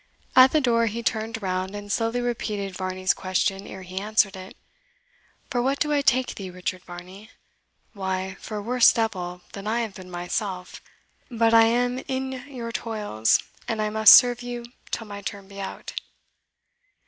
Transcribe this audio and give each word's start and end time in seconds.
At 0.35 0.51
the 0.51 0.61
door 0.61 0.87
he 0.87 1.03
turned 1.03 1.43
round, 1.43 1.75
and 1.75 1.91
slowly 1.91 2.21
repeated 2.21 2.75
Varney's 2.75 3.13
question 3.13 3.67
ere 3.67 3.83
he 3.83 3.99
answered 3.99 4.35
it. 4.35 4.57
"For 5.51 5.61
what 5.61 5.77
do 5.77 5.93
I 5.93 6.01
take 6.01 6.33
thee, 6.33 6.49
Richard 6.49 6.83
Varney? 6.85 7.29
Why, 7.93 8.35
for 8.39 8.57
a 8.57 8.63
worse 8.63 8.91
devil 8.91 9.41
than 9.51 9.67
I 9.67 9.81
have 9.81 9.93
been 9.93 10.09
myself. 10.09 10.81
But 11.29 11.53
I 11.53 11.65
am 11.65 11.99
in 12.07 12.31
your 12.51 12.71
toils, 12.71 13.43
and 13.67 13.79
I 13.79 13.91
must 13.91 14.15
serve 14.15 14.41
you 14.41 14.65
till 14.89 15.05
my 15.05 15.21
term 15.21 15.47
be 15.47 15.61
out." 15.61 15.93